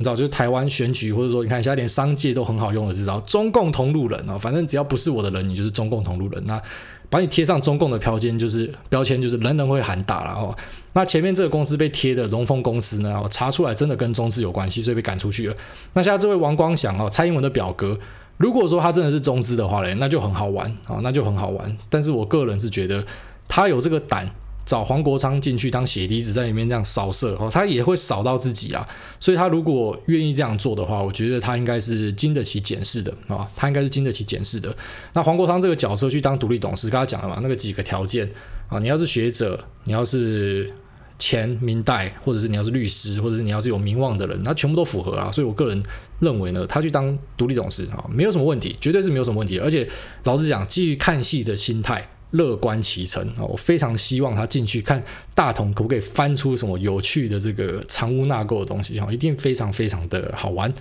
[0.00, 6.40] 你知道，就是台湾选举，或者说你看现在连商界都很好用的这招，中共同路人啊，反正只要不是我的人，你就是中共同路人。
[6.46, 6.62] 那
[7.10, 10.56] 把你贴上中共的标签，就是标签，就是人人会喊打了哦。
[10.92, 15.56] 那前面这个公司被贴的龙丰公司呢，我查出来真的跟中资有关系，所以被赶出去了。
[15.92, 17.98] 那现在这位王光祥哦，蔡英文的表哥，
[18.36, 21.76] 如果说他真的是中资的话嘞，那就很好玩啊，那就很好玩。
[21.88, 23.04] 但是我个人是觉得
[23.46, 24.30] 他有这个胆。
[24.68, 28.86] 找黄国昌进去当血滴子，在里面这样扫射哦，他也会扫到自己啊。
[29.18, 34.76] 所以他如果愿意这样做的话，我觉得他应该是经得起检视的啊，他应该是经得起检视的。
[35.14, 38.30] 那黄国昌这个角色去当独立董事，刚才讲了嘛，那个几个条件
[38.68, 40.70] 啊，你要是学者，你要是
[41.18, 45.32] 前民代，或者是你要是律师，或者是你要是有名望的人，那全部都符合啊。
[45.32, 45.82] 所以我个人
[46.20, 49.58] 认为呢，他去当独立董事啊，没有什么问题，绝对是没有什么问题。
[49.58, 49.88] 而且
[50.24, 52.06] 老实讲，基于看戏的心态。
[52.30, 53.44] 乐观其成啊！
[53.44, 55.02] 我非常希望他进去看
[55.34, 60.72] 大同可不可以翻出什么有趣的这个藏污纳垢的东西哈，一定非常非常的好玩。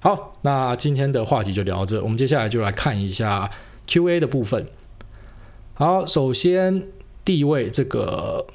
[0.00, 3.50] 好，那今天的话题就聊到这，我们接下来就来看一下
[3.86, 4.68] Q&A 的部分。
[5.74, 6.86] 好，首先
[7.24, 8.46] 第一位这个。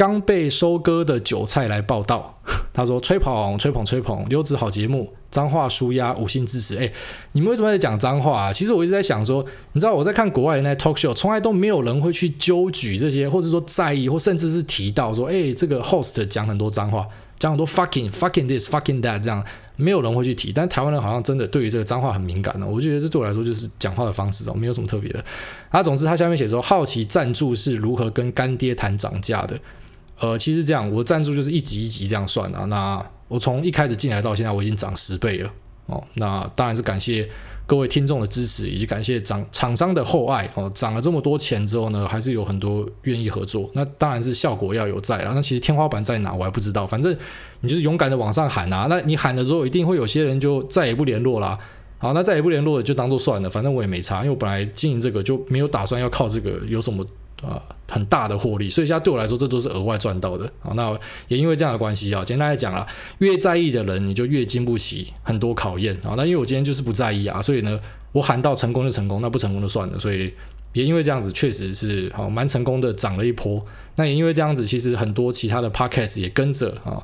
[0.00, 2.40] 刚被收割的韭菜来报道，
[2.72, 6.90] 他说：“吹捧吹捧吹捧，优质好节目，脏话舒压，五星支持。”哎，
[7.32, 8.50] 你们为什么在讲脏话啊？
[8.50, 17.06] 其实我一直在想说，你知道我在看国外的那 talk show，从来都没有人会去揪举这些，或者说在意，或甚至是提到说，哎，这个 host 讲很多脏话，
[17.38, 19.44] 讲很多 fucking fucking this fucking that 这样，
[19.76, 20.50] 没有人会去提。
[20.50, 22.66] 但台湾人好像真的对于这个脏话很敏感呢。
[22.66, 25.22] 我就觉得这对我来说就是讲话的方式哦，没有什么特别的。
[25.68, 29.60] 啊，总之他下面写说，好奇赞助是如何跟干爹谈涨价的。
[30.20, 32.66] 呃，其实这样，我赞助就是一级一级这样算啊。
[32.66, 35.50] 那我从一开始进来到现在，我已经涨十倍了
[35.86, 36.02] 哦。
[36.14, 37.26] 那当然是感谢
[37.66, 40.70] 各位听众的支持，以及感谢厂厂商的厚爱哦。
[40.74, 43.70] 涨了这么多钱之后呢，还是有很多愿意合作。
[43.72, 45.32] 那当然是效果要有在了。
[45.34, 46.86] 那其实天花板在哪，我还不知道。
[46.86, 47.16] 反正
[47.60, 48.88] 你就是勇敢的往上喊啊。
[48.90, 51.58] 那你喊的时候，一定会有些人就再也不联络啦。
[51.96, 53.48] 好，那再也不联络了，就当做算了。
[53.48, 57.06] 反正我也没差，因为我本来经营这个就没有打算要靠这个有什么。
[57.42, 60.72] 啊、很大的获利，所以现在对我来说，这都是额外赚到的啊。
[60.74, 60.92] 那
[61.28, 62.86] 也因为这样的关系啊，简单来讲啊，
[63.18, 66.14] 越在意的人，你就越经不起很多考验啊。
[66.16, 67.80] 那因为我今天就是不在意啊，所以呢，
[68.12, 69.98] 我喊到成功就成功，那不成功就算了。
[69.98, 70.32] 所以
[70.72, 73.64] 也因为这样子，确实是好蛮成功的，涨了一波。
[73.96, 77.02] 那也因为这样子，其实很多其他的 podcast 也跟着啊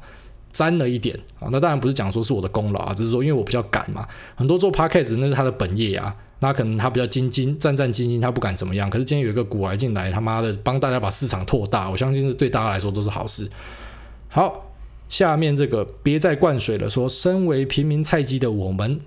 [0.53, 1.49] 沾了一点啊。
[1.51, 6.15] 那当然不是讲说是我的功劳啊，只是说因为我比较赶嘛，很多做 podcast 那是他的本业啊。
[6.41, 8.91] 那可能他比较兢兢战战兢兢，他不敢怎么样。
[8.91, 13.49] 可是今天有一个股癌进来，他妈的帮大家把市场拓大，我相信是对大家来说都是好事。
[14.29, 14.71] 好，
[15.09, 19.01] 下面这个别再灌水了，说身为平民菜鸡的我们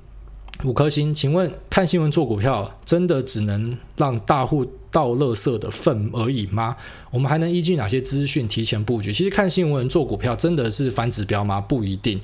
[0.63, 6.75] 五颗星，请问看新闻做股票真的只能让大户倒垃圾的份而已吗？
[7.11, 9.13] 我们还能依据哪些资讯提前布局？
[9.13, 11.61] 其实看新闻做股票真的是反指标吗？
[11.61, 12.19] 不一定，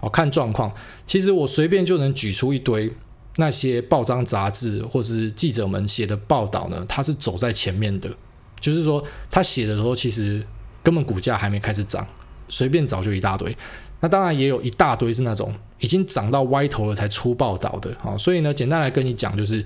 [0.00, 0.72] 哦，看状况。
[1.06, 2.92] 其实我随便就能举出一堆。
[3.40, 8.10] 那些报章杂志或是记者们写的报道呢，他是走在前面的，
[8.58, 10.44] 就是说他写的时候，其实
[10.82, 12.04] 根本股价还没开始涨，
[12.48, 13.56] 随便找就一大堆。
[14.00, 18.18] 那当然也有一大堆是那种已经涨到歪头了才出报道的啊。
[18.18, 19.64] 所以呢，简单来跟你讲，就是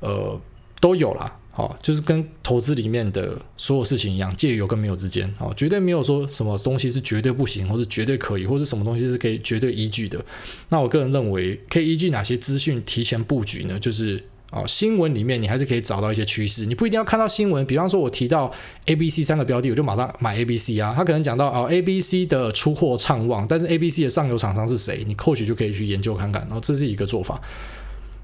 [0.00, 0.36] 呃
[0.80, 1.32] 都有啦。
[1.56, 10.22] 好，就是跟投资里面的所有事情一样，介于有跟没有之间，哦，绝对没有说什么东西是绝对不行，或者绝对可以，或者什么东西是可以绝对依据的。
[10.68, 13.80] 那我个人认为，可以依据哪些资讯提前布局呢？
[13.80, 17.64] 就是哦，新闻里面你还是可以找到一些趋势，你不一定要看到新闻。
[17.64, 18.52] 比方说，我提到
[18.84, 20.92] A、B、C 三个标的，我就马上买 A、B、C 啊。
[20.94, 25.04] 他可能讲到哦，A、B、C 的出货畅旺，但是 A、B、C 的上游厂商是谁？
[25.08, 26.42] 你或许就可以去研究看看。
[26.42, 27.40] 然后这是一个做法。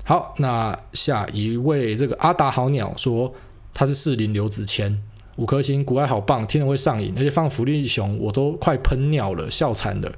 [0.05, 3.33] 好，那下一位这个阿达好鸟说
[3.73, 5.01] 他是四林刘子谦，
[5.37, 10.13] 五颗星，股癌好棒，听了会上瘾，而且放福利熊我都快喷尿了，笑惨了。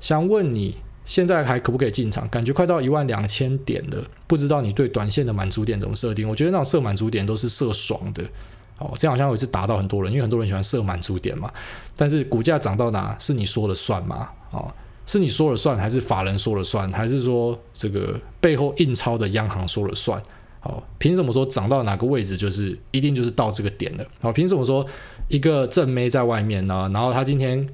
[0.00, 2.28] 想问你现在还可不可以进场？
[2.28, 6.28] 感觉快到一万两千点了，不知道你对短线的满足点怎么设定？
[6.28, 8.22] 我觉得那种设满足点都是设爽的，
[8.78, 11.52] 哦，这样好像也是打到很多人，因为很多人喜欢设满足点嘛。
[11.96, 14.28] 但是股价涨到哪是你说了算吗？
[14.52, 14.72] 哦。
[15.06, 20.22] 是你说了算，还是法人说了算，还是说这个背后印钞的央行说了算？
[20.60, 24.06] 好，凭什么说涨到哪个位置就是一定就是到这个点的？
[24.20, 24.86] 好，凭什么说
[25.28, 26.90] 一个正妹在外面呢？
[26.94, 27.68] 然后他今天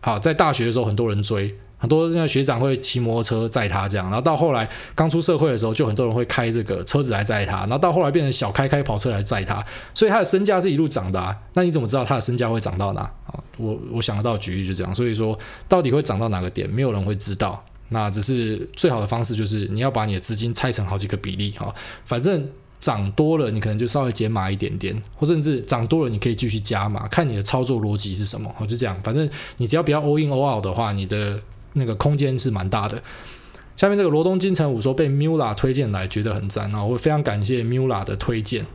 [0.00, 9.64] 好在大学的时候很多人追，很多那学长会骑摩托车载他这样，然后到后来刚出社会的时候就很多人会开这个车子来载他，然后到后来变成小开开跑车来载他，
[9.94, 11.34] 所以他的身价是一路涨的啊。
[11.54, 13.00] 那你怎么知道他的身价会涨到哪？
[13.00, 17.64] 啊，我我想得到举例就这样，所以说到底会涨到哪个点，没有人会知道。
[17.88, 28.54] 那只是最好的方式，就是你要把你的资金拆成好几个比例哈，反正涨多了，你可能就稍微减码一点点，或甚至涨多了，你可以继续加码，看你的操作逻辑是什么。
[28.58, 31.40] 我就这样，反正你只要不要 all in all out 的话，你的
[31.74, 33.02] 那个空间是蛮大的。
[33.76, 38.66] 下面这个罗东金城武说被 Mula 推荐来，觉得很赞啊，我非常感谢 Mula 的推荐。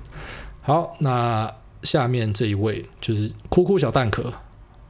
[0.61, 1.47] 好，那
[1.83, 4.33] 下面这一位就是哭哭小蛋壳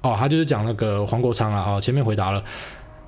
[0.01, 2.41] 哦，他就是讲那个黄国昌啊，好，前面回答了。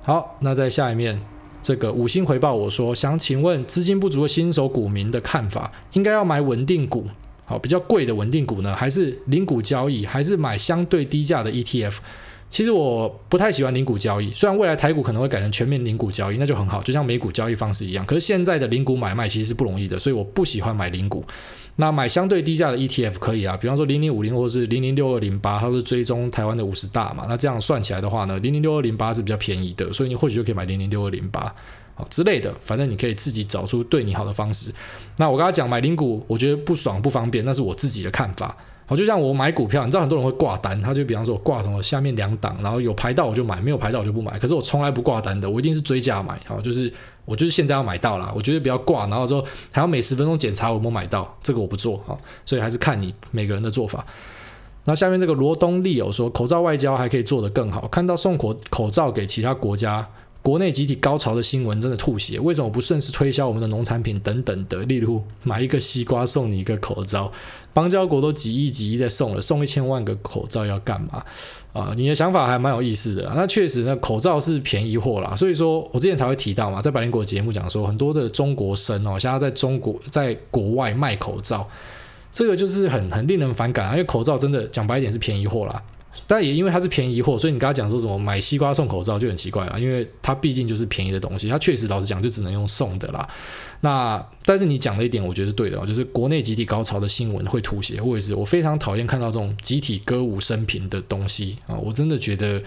[0.02, 1.18] 好，那在下一面，
[1.62, 7.06] 这个五星回报我说，想请问资金不足的新手股民的看法，应该要买稳定股，
[7.46, 11.96] 好，比较贵的稳定股呢，还是零股交易，还是买相对低价的 ETF？
[12.50, 18.04] 其实我不太喜欢零股交易，虽然未来台股可能会改成全面零股交易，那就很好，就像美股交易方式一样。
[18.06, 21.24] 可是现在的零股买卖其实是不容易的，所以我不喜欢买零股。
[21.76, 27.26] 那买相对低价的 ETF 可以啊，比方说零零五零或是零零六二零八，它是追踪台湾的五十大嘛。
[27.28, 31.40] 那这样算起来的话呢，零零六二零八是比较便宜的，所以你或许就可以买零零六二零八
[31.94, 32.52] 啊之类的。
[32.62, 34.72] 反正你可以自己找出对你好的方式。
[35.18, 38.56] 那我跟他讲买零股，我觉得不爽不方便，那是我自己的看法。
[38.88, 44.38] 好，就像我买股票，你知道很多人会挂单，他就比方说我挂什么下面两档，然后有排到我就买，没有排到我就不买。
[44.38, 46.40] 可是我从来不挂单的，我一定是追价买。
[46.46, 46.90] 好，就是
[47.26, 52.02] 我就是现在要买到了，我觉得不要挂，然后说还要每十分钟检查我有没有买到，这个我不做。
[52.06, 54.02] 好，所以还是看你每个人的做法。
[54.86, 60.08] 那下面这个罗东利友说，口罩外交还可以做得更好，看到送口口罩给其他国家。
[60.48, 64.78] 国内集体高潮的新闻真的吐血，为什么不顺势推销我们的农产品等等的？
[64.84, 67.30] 例如买一个西瓜送你一个口罩，
[67.74, 71.22] 邦交国都几亿几亿在送了，送一千万个口罩要干嘛？
[71.74, 73.30] 啊，你的想法还蛮有意思的。
[73.36, 81.68] 那确实，那口罩是便宜货啦，所以说我之前才会提到嘛，在百灵国节目讲说，很多的中国生哦，现在在中国在国外卖口罩，
[82.32, 85.82] 这个就是很很令人反感啊，因为口罩真的讲白一点是便宜货啦。
[86.28, 93.26] 但也因为它是便宜货，所以你跟他讲说什么买西瓜送口罩就很奇怪了，因为它毕竟就是便宜的东西，它确实老实讲就只能用送的啦。
[93.80, 101.74] 那但是你讲的一点我觉得是对的啊，就是国内集体高潮的新闻会吐血，我也是，我非常讨厌看到这种集体歌舞升平的东西啊！
[101.76, 102.62] 我真的觉得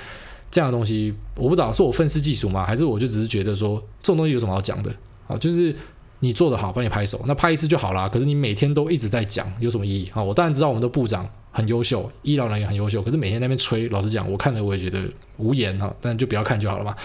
[0.50, 2.66] 这样的东西，我不知道是我愤世嫉俗吗？
[2.66, 4.92] 还是我就只是觉得说这种东西有什么好讲的
[5.28, 5.38] 啊？
[5.38, 5.76] 就是。
[6.24, 8.08] 你做得好，帮你拍手，那拍一次就好啦。
[8.08, 10.22] 可是你每天都一直在讲，有什么意义啊？
[10.22, 15.02] 我当然知道我们的部长很优秀，医疗人员很优秀，可是每天在那边吹，老实讲，我看了我也觉得
[15.38, 15.94] 无言哈。
[16.00, 16.96] 但就不要看就好了嘛。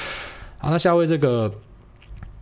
[0.59, 1.52] 好，那下位这个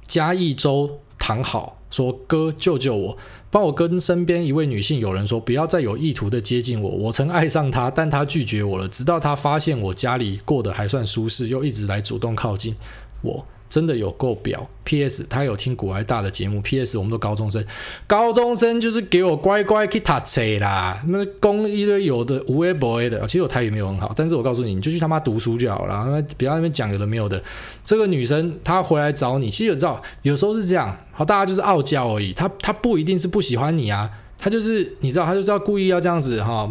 [0.06, 3.16] 嘉义州唐好说：“哥救救我，
[3.50, 6.90] 帮我跟身边一位女性友人说，不要再有意图的接近我。
[6.90, 8.86] 我曾爱上她，但她拒绝我了。
[8.86, 12.74] 直到她发现我家里过得还算舒适，又一直来主动靠近
[13.22, 14.58] 我。”真的有够婊。
[14.84, 15.26] P.S.
[15.28, 16.60] 他有听股癌大的节目。
[16.60, 16.98] P.S.
[16.98, 17.64] 我们都高中生，
[18.06, 21.02] 高中生就是给我乖乖去读册啦。
[21.08, 26.22] 那公一堆有的无 A boy 的，其实我台语没有很好，但是我告诉你，你就去他妈读书就好了。
[26.36, 27.42] 不要那边讲有的没有的。
[27.84, 30.94] 这个女生她回来找你，其实你知道，有时候是这样。
[31.12, 32.32] 好，大家就是傲娇而已。
[32.34, 36.70] 她她不一定是不喜欢你啊，她就是你知道，她就是要故意要这样子哈。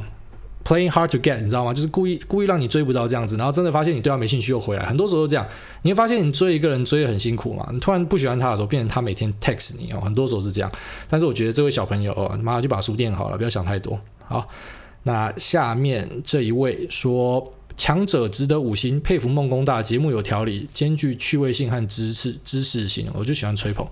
[0.66, 1.74] Playing hard to get，你知道吗？
[1.74, 4.86] 就是故意故意让你追不到这样子，然后真的发现你对他没兴趣又回来。
[4.86, 5.46] 很多时候都这样，
[5.82, 7.68] 你会发现你追一个人追得很辛苦嘛。
[7.74, 10.00] 你突然不喜欢他的时候，变成他每天 text 你哦。
[10.00, 10.72] 很多时候是这样。
[11.10, 14.00] 但是我觉得这位小朋友哦，你妈就把书垫好了，不要想太多。
[14.26, 14.48] 好，
[15.04, 23.86] 那下面这一位说，强者值得五星，佩服梦工大节目有条理，兼具趣味性和知识知识性，我就喜欢吹捧。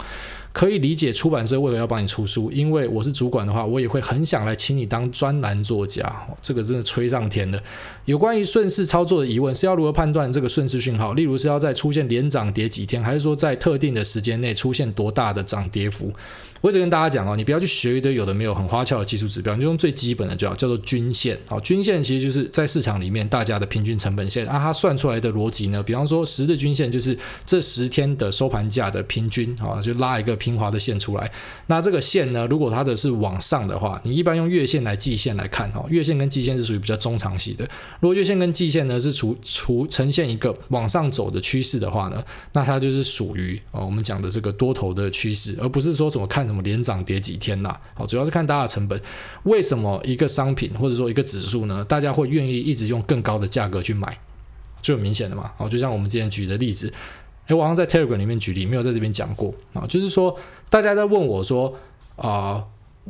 [0.54, 6.14] 可以理解出版社为何要帮你出书，因为我是主管的话，我也会很想来请你当专栏作家。
[6.42, 7.62] 这个真的吹上天了。
[8.06, 11.14] 有关于顺势操作的疑问是要如何判断这个顺势讯号？
[11.14, 16.12] 例如是要在出现连涨跌几天，还是说在特定的时间内出现多大的涨跌幅？
[16.60, 21.36] 我一直跟大家讲哦，你不要去学一堆有的没有很花俏的技术指标，你就用最基本的就好，叫做均线。
[21.48, 31.32] 好，均线其实就是在市场里面大家的平均成本线啊，它算出来的逻辑呢，比方说十日均线就是这十天的收盘价的平均啊，就拉一个平滑的线出来。
[31.68, 37.64] 那这个线呢，如果它的是往上的话，你一般用月线来季线来看哈，月线跟季线是属于比较中长期的。
[38.02, 46.42] 如果月线跟季线呢是处处呈现一个往上走的趋势的话呢，那它就是属于啊我们讲的这个多头的趋势，而不是说什么看。
[46.42, 47.80] 什么连涨跌几天啦？
[47.94, 49.00] 好，主要是看大家的成本。
[49.44, 51.86] 为什么一个商品或者说一个指数呢？
[51.86, 54.18] 大家会愿意一直用更高的价格去买，
[54.82, 55.52] 就很明显的嘛。
[55.56, 56.92] 好，就像我们之前举的例子，
[57.56, 59.86] 我好像在 Telegram 里面举例，没有在这边讲过啊。
[59.88, 60.38] 就是说，
[60.70, 61.74] 大家在问我说
[62.16, 62.64] 啊、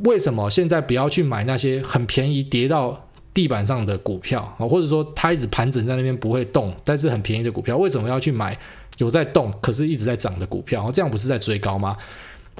[0.04, 4.66] 为什么现在不要去买那些很便宜跌到地板上的股票啊？
[4.66, 8.58] 或者说它一直盘整在那边不会动，但是很便宜的股票，为什么要去买
[8.98, 10.90] 有在动可是一直在涨的股票？
[10.92, 11.96] 这样不是在追高吗？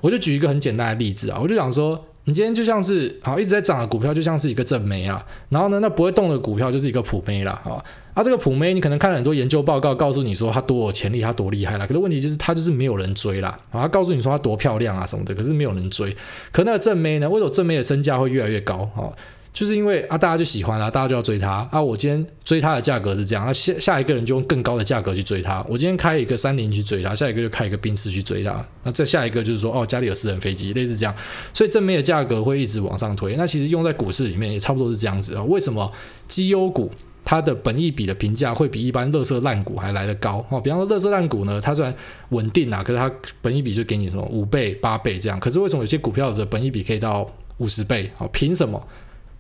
[0.01, 2.03] 我就举一个很简单的例子啊，我就想说。
[2.25, 5.27] 你今天就像是好一直在涨的股票，就像是一个正妹啊。
[5.49, 7.61] 然后呢，那不会动的股票就是一个普妹啦。
[7.65, 7.85] 啊。
[8.15, 11.87] 啊，这个普妹你可能看了很多研究报告，告诉你说它多有潜力，它多厉害啦。
[11.87, 13.49] 可是问题就是它就是没有人追啦。
[13.71, 16.15] 啊，它告诉你说它多漂亮啊什么的，可是没有人追。
[16.51, 17.29] 可那个正妹呢？
[17.29, 18.89] 为什么正妹的身价会越来越高？
[18.95, 19.09] 啊？
[19.55, 21.81] 就是因为啊，大家就喜欢啊，大家就要追它啊。
[21.81, 25.63] 我今天追它的价格是这样，那下下一个人就用更高的价格去追它。
[25.69, 28.67] 我今天开一个三菱去追它，下一个就开一个宾士去追它。
[28.83, 31.15] 那再下一个就是说，哦，家里有私人飞机，类似这样。
[31.53, 33.37] 所以正妹的价格会一直往上推。
[33.37, 35.43] 那其实用在股市里面也差不多是这样子啊。
[35.45, 35.91] 为什么
[36.27, 36.91] 绩优股
[37.25, 40.45] 它的本益比的评价会比一般垃圾烂股还来得高？
[40.51, 41.95] 哦，比方说垃圾烂股呢，它虽然
[42.31, 45.39] 稳定啊，可是它本益比就给你什么五倍、八倍这样。
[45.41, 48.11] 可是为什么有些股票的本益比可以到五十倍？
[48.19, 48.83] 哦，凭什么？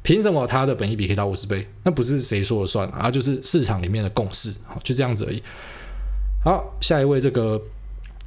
[0.02, 1.66] 凭什么它的本益比可以到五十倍？
[1.84, 5.42] 那不是谁说了算啊，就是市场里面的共识，好，就这样子而已。
[6.44, 7.60] 好，下一位这个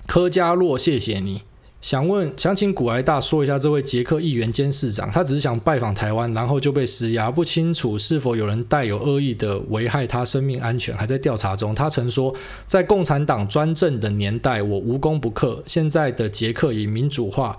[0.08, 1.42] 柯佳洛，谢谢你。
[1.86, 11.76] 想问，想请古埃大说一下这位捷克议员兼市长，他只是想拜访台湾，然后就被施压，不清楚是否有人带有恶意的危害他生命安全，还在调查中。
[11.76, 15.62] 他曾说，在共产党专政的年代，我无功不克。
[15.68, 17.56] 现在的捷克已民主化，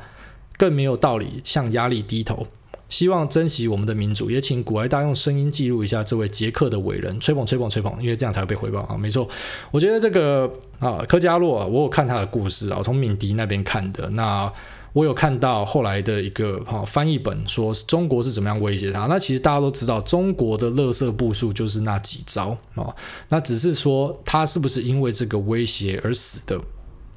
[0.57, 2.49] 更没有道理向压力低头。
[2.89, 8.97] 希望珍惜我们的民主，也请股癌大用声音记录一下这位捷克的伟人，吹捧吹捧吹捧，因为这样才会被回报啊！
[8.97, 9.29] 没错，
[9.73, 14.09] 我觉得这个啊，柯佳洛啊，我有看他的故事啊，从敏迪那边看的。
[14.11, 14.53] 那
[14.93, 19.07] 我有看到后来的一个哈、翻译本，说中国是怎么样威胁他。
[19.07, 22.95] 那其实大家都知道，中国的乐色步数就是那几招啊。
[23.29, 26.59] 那只是说他是不是因为这个威胁而死的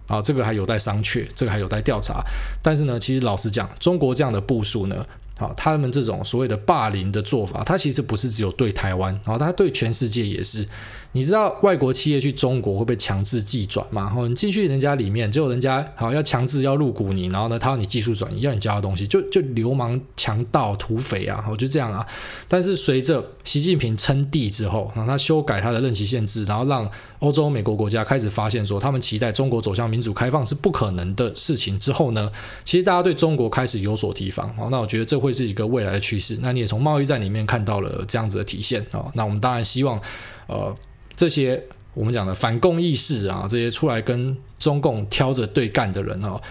[0.08, 0.19] 啊？
[0.21, 2.21] 这个还有待商榷，这个还有待调查。
[2.62, 5.05] 但是呢，其实老实讲，中国这样的步数呢？
[5.39, 10.67] 好，他们这种所谓的霸凌的做法，他其实不是只有对台湾，然后它对全世界也是。
[11.12, 14.04] 你知道外国企业去中国会被强制技转吗？
[14.04, 22.06] 然后你进去人家里面，结果人家好要强制要入股你，然后呢，他要你技术转移，要你教的东西，就就流氓、强盗、土匪啊，我就这样啊。
[22.48, 26.88] 但是随着习近平称帝之后，然后他修改他的任期限制，然后让
[27.19, 32.32] 欧洲、美国国家开始发现说，他们期待中国走向民主开放是不可能的事情之后呢，
[32.63, 34.54] 其实大家对中国开始有所提防。
[34.69, 36.38] 那我觉得这会是一个未来的趋势。
[36.41, 39.06] 那你也从贸易战里面看到了这样子的体现啊。
[39.15, 40.00] 那我们当然希望，
[40.49, 40.75] 呃。
[41.15, 41.62] 这些
[41.93, 46.41] 我们讲的反共意识啊，这些出来跟中共挑着对干的人哦，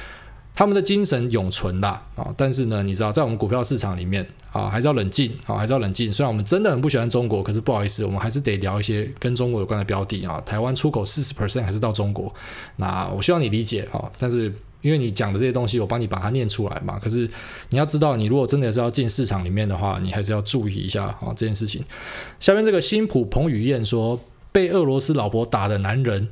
[0.55, 2.35] 他们的精神永存啦啊！
[2.37, 6.13] 但是呢，你知道，在我们股票市场里面啊，还是要冷静啊，还是要冷静。
[6.13, 10.39] 虽然我们真的很不喜欢中国，可是不好意思，我们还是得聊一些跟中国有关的标的啊。
[10.43, 12.31] 台湾出口四十 percent 还是到中国，
[12.77, 14.11] 那我希望你理解啊。
[14.19, 14.53] 但是
[14.89, 16.99] 因为你讲的这些东西，我帮你把它念出来嘛。
[16.99, 17.31] 可是
[17.69, 21.85] 你要知道，你如果真的是要进市场里面的话，你还是要注意一下啊这件事情。
[22.41, 24.19] 下面这个新浦彭于晏说。
[24.51, 26.31] 被俄罗斯老婆打的男人，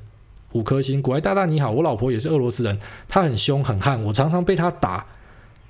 [0.52, 1.02] 五颗星。
[1.02, 5.06] 股癌大大你好，我老婆也是俄罗斯人，她很凶很悍，我常常被她打，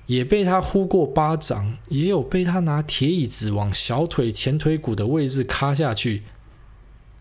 [0.05, 6.23] 也被她呼过巴掌，也有被她拿铁椅子往小腿前腿骨的位置卡下去。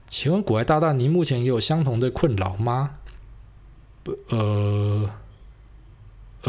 [0.09, 2.93] 请问股癌大大，您目前也有相同的困扰吗？
[4.29, 5.11] 呃，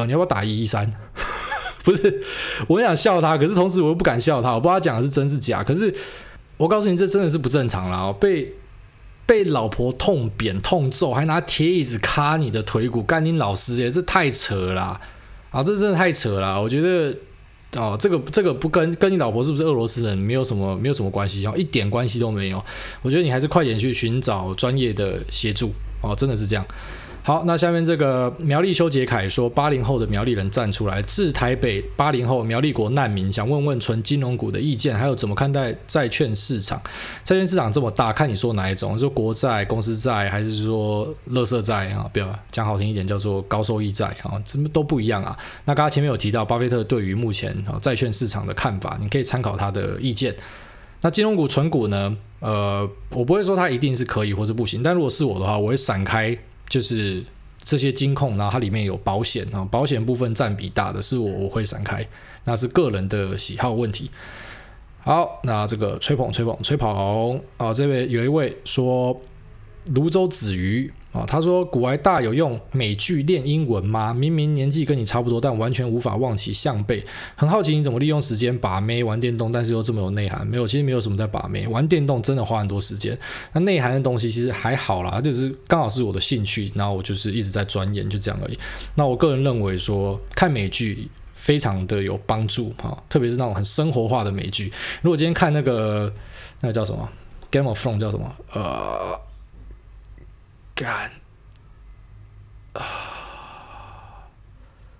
[0.06, 0.90] 你要不要打一一三？
[1.84, 2.22] 不是，
[2.68, 5.64] 我很想笑他，可是同时我又不敢笑他，我不知道他讲的是真是假。
[5.64, 5.94] 可是
[6.58, 8.54] 我告诉你，这真的是不正常了哦，被。
[9.28, 13.92] 被老婆痛扁痛揍，还拿铁椅子卡你的腿骨，干你老师耶！
[13.92, 14.98] 这太扯了
[15.52, 15.62] 啊！
[15.62, 16.62] 这真的太扯了。
[16.62, 17.14] 我觉得
[17.76, 22.64] 哦，这个这个不跟跟你老婆是不是俄罗斯人没有什么没有什么关系哦，一点关系都没有。
[23.02, 26.66] 我觉得你还是快点去寻找专业的协助哦，真的是这样。
[27.28, 36.82] 好，那下面这个苗栗修杰楷说，八零后的苗栗人站出来，致台北八零后苗栗国难民，想问问纯金融股的意见，还有怎么看待债券市场？
[37.26, 42.10] 债券市场这么大，看你说哪一种，就国债、公司债，还是说垃圾债啊？
[42.14, 45.38] 不要讲好听一点，叫做高收益债啊，什么都不一样啊。
[45.66, 50.34] 那刚刚前面有提到，巴菲特对于目前啊债券市场的看法，你可以参考他的意见。
[51.02, 52.16] 那金融股、纯股呢？
[52.40, 56.38] 呃，我不会说它一定是可以或是不行，但如果是我的话，我会散开。
[56.70, 57.24] 就是
[57.64, 62.08] 这些金控，然后它里面有保险啊，保险部分占比大的是我我会闪开，
[62.46, 64.10] 那是个人的喜好问题。
[65.00, 69.22] 好，那这个吹捧吹捧吹捧啊，这位有一位说
[69.94, 70.92] 泸州子鱼。
[71.18, 74.14] 啊，他说股癌大有用美剧练英文吗？
[74.14, 77.04] 明明年纪跟你差不多，但完全无法望其项背。
[77.36, 80.46] 很好奇你怎么利用时间把妹玩电动，但是又这么有内涵？
[80.46, 83.18] 没有，其实没有什么在把妹，玩电动真的花很多时间。
[83.54, 88.58] 那内涵的东西其实还好啦，就是刚好是我的兴趣，然后我就是一直在钻研，就这样而已。
[88.96, 91.10] 那我个人认为说看美剧。
[91.40, 94.74] 非常的有帮助啊，特别是那种很生活化的美剧。
[95.04, 96.12] 如果今天看那个
[96.62, 97.08] 那个叫什么
[97.52, 98.36] 《Game of Thrones》叫什么？
[98.54, 99.18] 呃，
[100.78, 101.12] 干
[102.74, 102.86] 啊。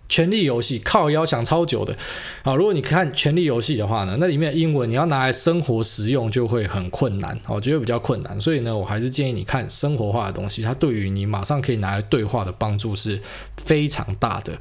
[0.10, 1.96] 权力游戏靠腰想超久的
[2.44, 2.56] 啊！
[2.56, 8.40] 如果你看权力游戏的话呢，那里面的英文你要拿来生活实用就会很困难，我觉得比较困难。
[8.40, 13.22] 所以呢，我还是建议你看生活化的东西，它对于你马上可以拿来对话的帮助是
[13.58, 14.58] 非常大的。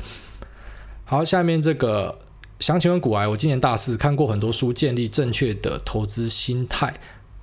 [1.05, 2.19] 好，下面这个
[2.59, 6.99] 想请问古癌，我今年大四，看过很多书，建立正确的投资心态，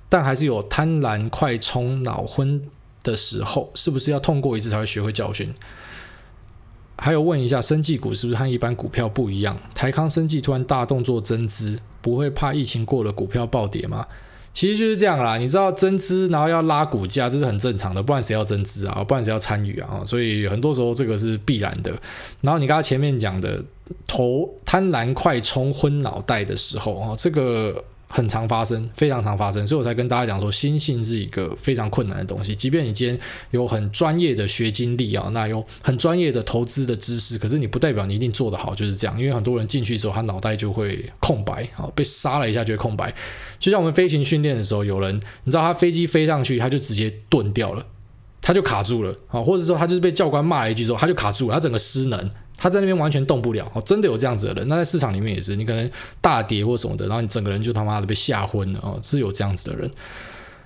[0.08, 2.62] 但还是有贪婪快冲脑昏
[3.04, 5.54] 的时候，是不是要痛过一次才会学会教训？
[6.96, 9.56] 还有问一下，生技股是不是和一般股票不一样？
[9.74, 14.06] 台康生技突然大动作增资，不会怕疫情过了股票暴跌吗？
[14.52, 19.02] 其实就是这样啦，你知道增资，然后要拉股价，这是很正常的，不然谁要增资啊？
[19.02, 20.02] 不然谁要参与啊？
[20.06, 21.92] 所以很多时候这个是必然的。
[22.40, 23.62] 然后你刚才前面讲的
[24.06, 27.84] 投贪婪快冲昏脑袋的时候啊，这个。
[28.14, 32.54] 很常发生，非常常发生，所以我才跟大家讲说，心性是一个非常困难的东西。
[32.54, 33.18] 即便你今天
[33.50, 39.18] 有很专业的学经历啊，那有很专业的投资的知识，可是你不代表你一定做得好，就是这样。
[39.18, 43.12] 因为很多人进去之后，他脑袋就会空白啊，被杀了一下就会空白。
[43.58, 47.84] 就像我们飞行训练的时候，有人你知道他飞机飞上去，他就直接顿掉了，
[48.40, 52.30] 他就卡住了啊，或者说他就是被教官骂了一句之后，他就卡住了，他整个失能。
[52.56, 54.66] 他在那边完全动不了哦，真的有这样子的人。
[54.68, 55.90] 那在市场里面也是，你可能
[56.20, 59.90] 大跌或什么的，然后你整个人就他妈的被吓昏了哦，是有这样子的人。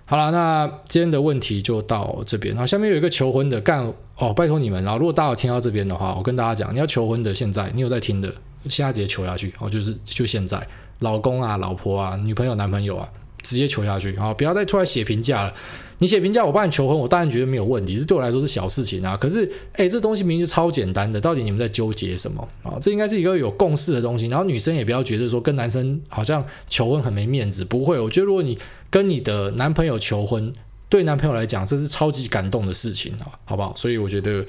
[0.05, 2.55] 好了，那今天的问题就到这边。
[2.55, 4.83] 然后下面有一个求婚的干哦，拜托你们。
[4.83, 8.33] 然后如果大家有听到这边的话，我跟大家讲，你要求婚的，现在你有在听的，
[8.69, 10.67] 现在直接求下去哦，就是就现在，
[11.01, 13.07] 老公啊、老婆啊、女朋友、男朋友啊，
[13.43, 15.53] 直接求下去啊，不要再突然写评价了。
[15.99, 19.17] 你写评价，我帮你求婚，我当然觉得没有问题，这对我来说是小事情啊。
[19.17, 22.79] 可是，诶，这东西明明就超简单的，到底你们在纠结什么啊？
[22.81, 24.29] 这应该是一个有共识的东西。
[24.29, 27.99] 然后女生也不要觉得说跟男生好像求婚很没面子，不会。
[27.99, 28.57] 我觉得如果你
[28.89, 30.53] 跟你的男朋友求婚，
[30.89, 33.75] 对男朋友来讲这是超级感动的事情啊，好不好？
[33.77, 34.47] 所以我觉得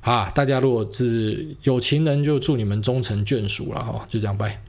[0.00, 4.60] 啊，大家如果是有情人，就祝你们终成眷属了哈，就这样拜。